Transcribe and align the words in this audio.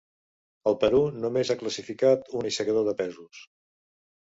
El 0.71 0.77
Perú 0.83 1.01
només 1.27 1.53
a 1.55 1.57
classificat 1.61 2.35
un 2.43 2.51
aixecador 2.53 2.93
de 2.93 3.01
pesos. 3.05 3.49